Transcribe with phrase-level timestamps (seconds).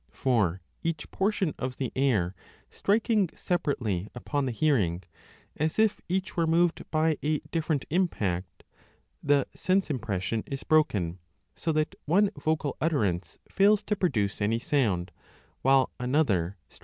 [0.13, 2.33] For each portion of the air
[2.71, 5.03] striking separately upon the hearing
[5.57, 8.63] as if each were moved by a different 5 impact
[9.21, 11.19] the sense impression is broken,
[11.55, 15.11] so that one vocal utterance fails to produce any sound,
[15.61, 16.79] while another strikes 1 803 a 25.